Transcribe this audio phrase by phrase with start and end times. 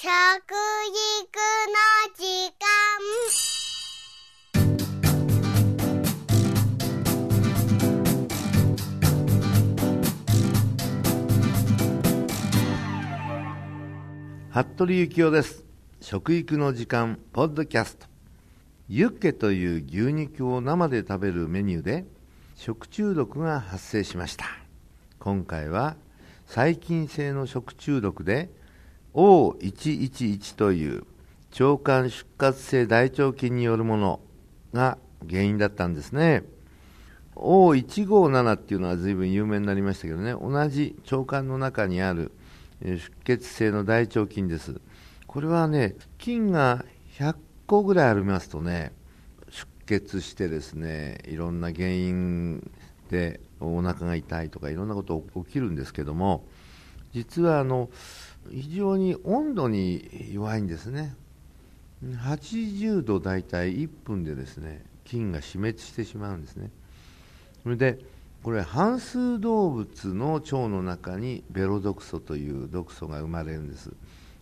[0.00, 0.14] 食育の
[2.14, 2.22] 時
[2.54, 2.62] 間。
[14.62, 15.64] 服部幸男です。
[16.00, 18.06] 食育の時間ポッドキャスト。
[18.88, 22.04] ユッケという牛肉を生で食べるメニューで
[22.54, 24.44] 食中毒が発生しました。
[25.18, 25.96] 今回は
[26.46, 28.56] 細菌性の食中毒で
[29.18, 31.04] O111 という
[31.58, 34.20] 腸管出血性大腸菌によるもの
[34.72, 34.96] が
[35.28, 36.44] 原因だったんですね。
[37.34, 40.34] O157 っていうのは随分有名になりましたけどね。
[40.34, 42.30] 同じ腸管の中にある
[42.80, 44.80] 出血性の大腸菌です。
[45.26, 46.84] これはね菌が
[47.18, 47.34] 100
[47.66, 48.92] 個ぐらいありますとね
[49.50, 49.66] 出
[49.98, 52.70] 血してですねいろんな原因
[53.10, 56.44] でお腹が痛いとかいろんなこと起きるんですけども
[57.12, 57.90] 実はあの
[58.50, 61.14] 非常に温度に弱いんですね。
[62.04, 66.70] 80度大体1分でですね菌が死滅してしまうんですね。
[67.62, 67.98] それで
[68.42, 73.92] これ半数動物の腸の中にベロ毒素という毒素が生まれるんです。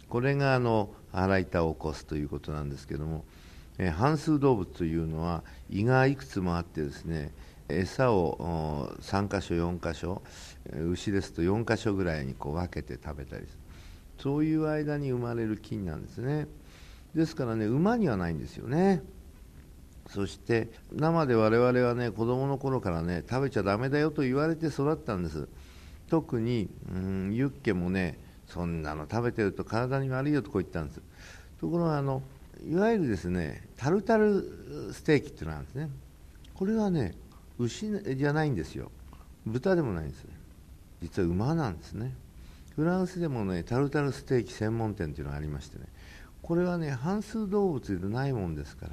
[0.09, 3.25] これがあの腹痛を起こすということなんですけども、
[3.79, 7.33] え半数動物というのは胃がいくつもあってですね
[7.69, 10.23] 餌を3箇所4箇所
[10.93, 13.59] 牛ですと4箇所ぐらいにこう分けて食べたりする。
[14.19, 16.47] そういう間に生まれる菌なんですね。
[17.15, 19.03] ですからね馬にはないんですよね。
[20.09, 25.49] そして生で我々はね子供の頃からね食べちゃだめだよと言われて育ったんです。
[26.09, 31.01] 特に、うん、ユッケもねそんなの食べてると体に悪いよとこう言ったんです。
[31.61, 32.23] ところがあの
[32.65, 35.91] いわゆるですねタルタルステーキっていうのがあるんですね。
[36.55, 37.15] これはね
[37.59, 38.91] 牛じゃないんですよ。
[39.47, 40.31] 豚でもないんですね。
[41.03, 42.15] 実は馬なんですね。
[42.75, 45.85] フランスでもねタルタルステーキ専門店っていうのがありましてね。
[46.43, 48.93] これはね半数動物でないもんですから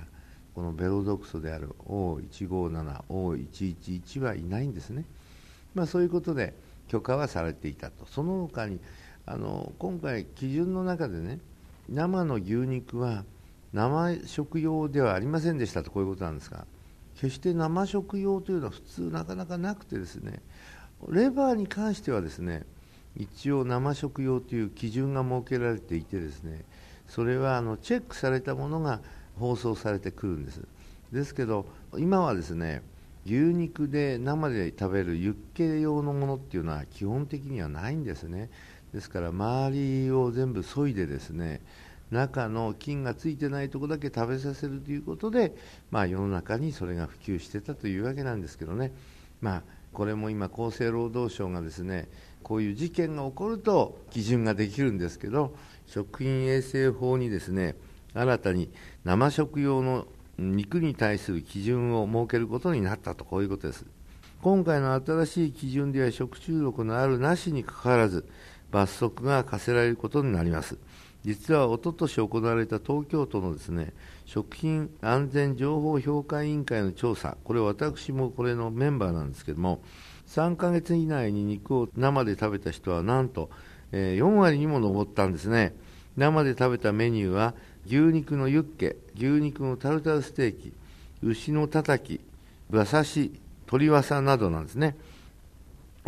[0.55, 5.05] このベロ毒素である O157、O111 はいないんですね、
[5.75, 6.53] まあ、そういうことで
[6.87, 8.05] 許可はされていたと。
[8.05, 8.79] その他に
[9.25, 11.39] あの今回基準の中でね
[11.89, 13.23] 生の牛肉は
[13.73, 16.65] 生食用ではありませんでしたとこういうことなんですが
[17.15, 20.41] 決して生食用というのは普通なかなかなくてですね
[21.09, 22.63] レバーに関してはですね
[23.15, 26.63] 一応生食用という基準が設けられていてですね
[27.07, 29.01] それはあのチェックされたものが
[29.37, 30.61] 放送されてくるんです。
[31.11, 32.81] ですけど今はですね
[33.25, 38.49] 牛肉で生で食べるユッケ用のものっていうのは基本的にはないんですね。
[38.93, 41.61] ですから周りを全部削いでですね
[42.11, 45.55] 中の菌がついてないところだけ食べさせるということで、
[45.91, 48.93] まあ、世の中にそれが普及してたというわけなんですけどね、
[49.41, 52.07] まあ、これも今、厚生労働省がですね
[52.43, 55.55] こういう事件が起こると基準ができるんですけど
[55.87, 57.75] 食品衛生法にですね
[58.13, 58.69] 新たに
[59.05, 63.23] 生食用の肉に対する基準を設けることになったと。
[63.23, 63.85] こういうことです。
[64.41, 68.27] 今回の新しい基準では食中毒のあるなしにかかわらず
[68.71, 70.77] 罰則が課せられることになります。
[71.23, 73.93] 実はおととし行われた東京都のですね
[74.25, 79.81] 食品安全情報評価委員会の調査、これ私もこれのメンバーなんですけども、
[80.27, 83.49] 3ヶ月以内に肉を生で食べた人はなんと、
[83.91, 85.75] え、4割にも上ったんですね。
[86.17, 87.53] 生で食べたメニューは
[87.85, 90.73] 牛肉のユッケ、牛肉のタルタルステーキ、
[91.21, 92.21] 牛のたたき、
[92.69, 93.31] 馬刺し、
[93.65, 94.95] 鶏わさなどなんですね。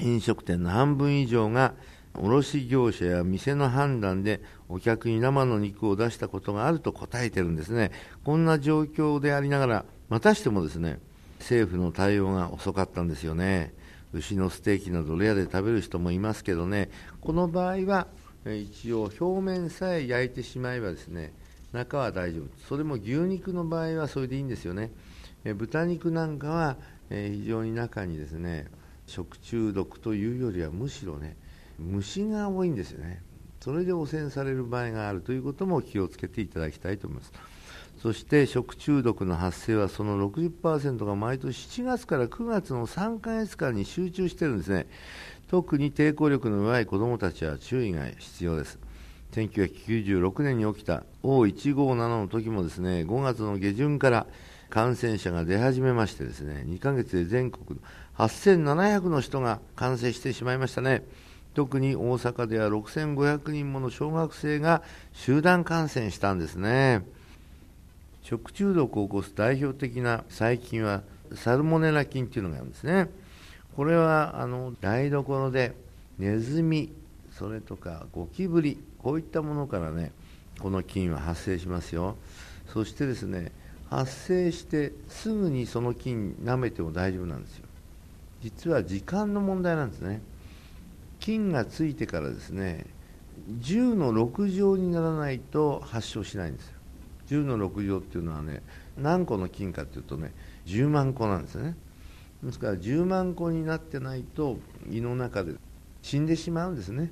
[0.01, 1.73] 飲食店の半分以上が
[2.21, 7.91] 卸業者や店の判断でお客に生の肉を出したことがあると答えてるんですね。
[8.23, 10.99] こんな状況でありながら、またしてもですね、
[11.39, 13.73] 政府の対応が遅かったんですよね。
[14.13, 16.89] 牛のステーキなどレアで食べる人もいますけどね、
[17.21, 18.07] この場合は
[18.45, 21.33] 一応表面さえ焼いてしまえばですね、
[21.73, 22.45] 中は大丈夫。
[22.67, 24.91] それも牛肉の場合はそれでいいんですよね。
[25.43, 26.77] え豚肉なんかは、
[27.09, 28.67] え非常に中にですね、
[29.05, 31.35] 食中毒というよりはむしろね、
[31.79, 33.21] 虫が多いんですよね。
[33.61, 37.33] それで汚染される場合があるということも気をつけていただきたいと思います。
[37.97, 44.87] そして食中毒の発生はその60%が毎年7月から9月の3ヶ月間に集中しているんですね。
[45.47, 48.79] 特に抵抗力の弱い子どもたちは注意が必要です。
[49.31, 54.27] 1996年に起きた O157 の時もですね、5月の下旬から
[54.69, 57.79] 感染者が出始めましてですね、2ヶ月で全国
[58.17, 61.03] 8700の人が感染してしまいましたね。
[61.55, 67.03] 特に大阪では6500人もの小学生が集団感染したんですね。
[68.23, 71.01] 食中毒を起こす代表的な細菌は
[71.33, 73.09] サルモネラ菌というのがあるんですね。
[73.75, 75.73] これはあの台所で
[76.19, 76.91] ネズミ
[77.31, 80.11] それとかゴキブリこういったものからね
[80.59, 82.17] この菌は発生しますよ。
[82.67, 83.53] そしてですね
[83.89, 87.65] 発生してすぐにその菌舐めても大丈夫なんですよ。
[88.41, 90.21] 実は時間の問題なんですね。
[91.25, 92.85] 菌がついてからですね
[93.59, 96.75] 10の6乗にならないと発症しないんですよ。
[97.29, 98.61] 10の6乗っていうのはね
[98.95, 100.33] 何個の菌かというとね
[100.67, 101.75] 10万個なんですね。
[102.43, 104.59] ですから10万個になってないと
[104.91, 105.53] 胃の中で
[106.03, 107.11] 死んでしまうんですね、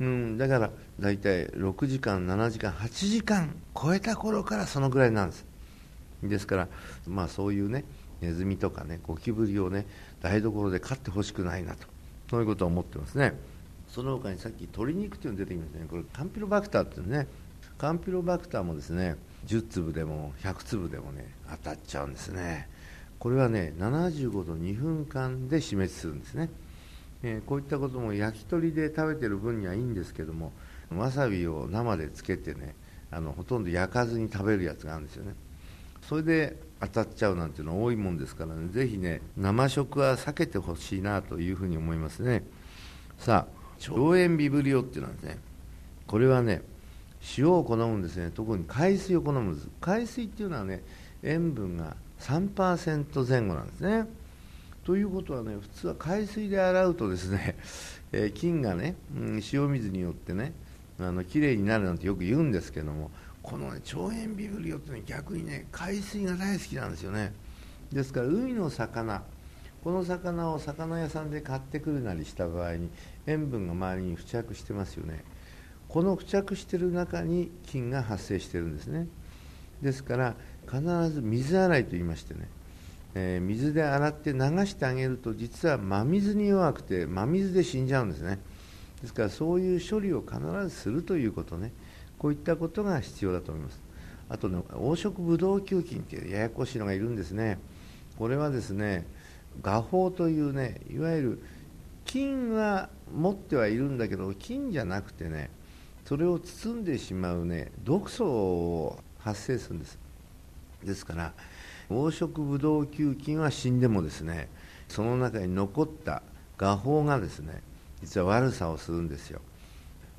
[0.00, 5.46] うん、だから大体6時間7時間8時間超えた頃からそのぐらいなんです。
[6.22, 6.68] ですから、
[7.06, 7.86] まあ、そういうね
[8.20, 9.86] ネズミとかねゴキブリをね
[10.20, 11.97] 台所で飼ってほしくないなと。
[12.30, 13.34] そういうことを思ってますね。
[13.88, 15.86] その他にさっき鶏肉っていうの出てきましたね。
[15.88, 17.26] これカンピロバクターっていうね。
[17.78, 19.16] カンピロバクターもですね
[19.46, 22.68] 10粒でも100粒でもね当たっちゃうんですね。
[23.18, 26.50] これはね75度2分間で死滅するんですね、
[27.22, 30.52] えー、こういったことも焼き鳥で食べてる分にはいいんですけども
[30.94, 32.74] わさびを生でつけてね
[33.10, 35.34] あのほとんど焼かずに食べるやつがあるんですよね。
[36.02, 38.68] それで当たっちゃうなんていうのは多いもんですからね。
[38.68, 42.44] ぜひね生食は避けてほしいなというふうに思いますね。
[43.18, 45.38] さあ腸炎ビブリオっていうのはですね
[46.06, 46.62] これはね
[47.36, 48.30] 塩を好むんですね。
[48.34, 49.68] 特に海水を好むんです。
[49.80, 50.82] 海水っていうのはね
[51.22, 54.06] 塩分が3%前後なんですね。
[54.84, 57.56] ということはね普通は海水で洗うとですね、
[58.12, 60.54] えー、菌がね、うん、塩水によってね
[60.98, 63.10] あの綺麗になるなんてよく言うんですけども
[63.48, 67.32] この、ね、腸炎ビブリオって、ね、逆にね海水が大好きなんですよね。
[67.90, 69.22] ですから海の魚
[69.82, 72.90] この魚を魚屋さんで買ってくるなりした場合に
[73.26, 75.24] 塩分が周りに付着してますよね。
[75.88, 79.06] この付着している中に菌が発生しているんですね。
[79.80, 80.34] ですから
[80.66, 82.48] 必ず水洗いと言いましてね、
[83.14, 88.40] えー、水で洗って流してあげると実は真水に弱くて真水で死んじゃうんですね。
[89.00, 91.72] ですからそういう処理を必ずするということね。
[92.18, 93.80] こういったことが必要だと思います。
[94.28, 97.58] あとね黄色ブドウ球菌っていうややこしいのがいるんですね。
[98.18, 99.06] これはですね
[99.62, 101.42] 画法というねいわゆる
[102.04, 105.50] 菌は持ってはいるんだけど菌じゃなくてね
[106.04, 109.98] それを包んでしまうね毒素を発生するんです。
[110.84, 111.32] ですから
[111.88, 114.48] 黄色ブドウ球菌は死んでもですね
[114.88, 116.22] その中に残った
[116.56, 117.62] 画法がですね
[118.00, 119.40] 実は悪さをするんですよ。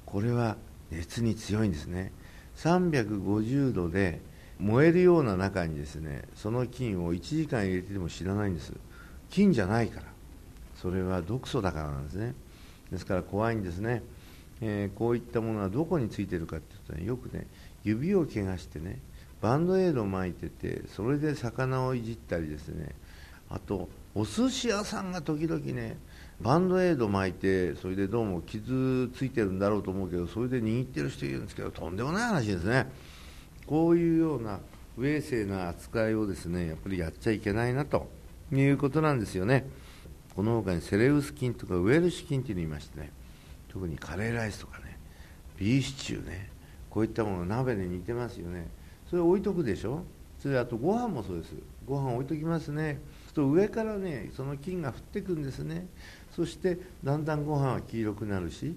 [0.05, 0.57] これは
[0.91, 2.11] 熱に強いんですね。
[2.57, 4.21] 350度で
[4.59, 8.73] 燃えるような中にですねその菌を1時間入れてても知らないんです。
[9.29, 10.07] 菌じゃないから。
[10.75, 12.33] それは毒素だからなんですね。
[12.91, 14.01] ですから怖いんですね。
[14.61, 17.47] えー、こういったものはどこについてるかっていうと、ね、よくね
[17.83, 18.99] 指を怪我してね
[19.41, 22.93] バンドエイドを巻いててそれで魚をいじったりですね
[23.49, 25.97] あとお寿司屋さんが時々ね
[26.41, 32.87] バンドエイド巻いてそれでどうも傷ついてるんだろうと思うけどそれで握ってる人いるんですけどとんでもない話ですね。
[33.65, 34.59] こういうような
[34.95, 38.09] 不衛生な扱いをですねやっぱりやっちゃいけないなと
[38.51, 39.67] いうことなんですよね。
[40.35, 43.11] この他にセレウス菌とかウエルシ菌っていうのいましてね
[43.67, 44.97] 特にカレーライスとかね
[45.57, 46.49] ビーシチューね
[46.89, 48.69] こういったもの鍋で煮てますよね。
[49.09, 50.03] それ置いとくでしょ。
[50.39, 51.53] それであとご飯もそうです。
[51.85, 53.01] ご飯置いときますね。
[53.33, 55.87] と上からねその菌が降ってくんですね。
[56.35, 58.75] そしてだんだんご飯は黄色くなるし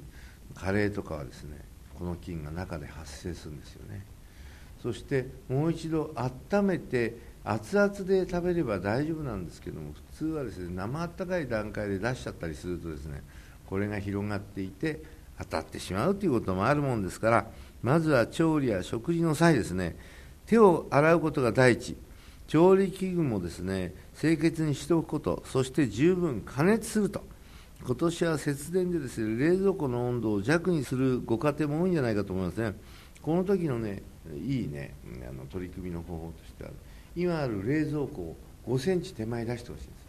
[0.54, 1.58] カレーとかはですね
[1.98, 4.04] この菌が中で発生するんですよね。
[4.82, 13.22] そしてもう一度温めて熱々で食べれば大丈夫なんですけども普通はですね生あったかい段階で出しちゃったりするとですね
[13.66, 15.02] これが広がっていて
[15.38, 17.46] 当たってしまうということもあるもんですから
[17.82, 19.96] まずは調理や食事の際ですね
[20.46, 21.96] 手を洗うことが第一。
[22.46, 27.22] 調理器具もですね清潔にしておくことそして十分加熱すると。
[27.84, 32.74] 今年は節電でですね冷蔵庫の温度を弱にするご家庭も多いんじゃないかと思いますね。
[33.20, 34.02] この時のね
[34.36, 34.94] いいね
[35.28, 36.70] あの取り組みの方法としては
[37.16, 38.36] 今ある冷蔵庫を
[38.68, 40.02] 5センチ手前出してほしいんです。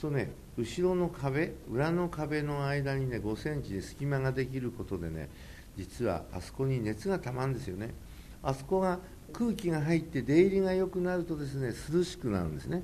[0.00, 5.28] そうするとね後ろの壁裏の壁の間にね5センチで隙間ができることでね
[5.76, 7.92] 実はあそこに熱がたまるんですよね。
[8.42, 8.98] あそこが
[9.34, 12.82] 空気が入って出入りが良くなるとですね涼しくなるんですね。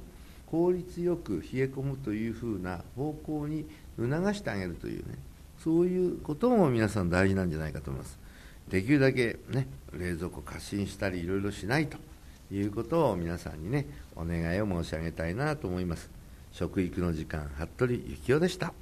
[0.51, 3.67] 効率よく冷え込むというふうな方向に
[3.97, 5.15] 促してあげるというね
[5.63, 8.19] そういうことも皆さん大事なんじゃないかと思います。
[8.69, 11.99] できるだけね冷蔵庫過信したりいろいろしないと
[12.53, 16.11] いうことを皆さんにねお願いを申し上げたいなと思います。
[16.53, 18.75] 食育の時間服部幸男でした。